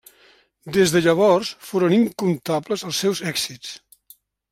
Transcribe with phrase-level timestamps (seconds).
[0.77, 3.75] Des de llavors foren incomptables els seus èxits.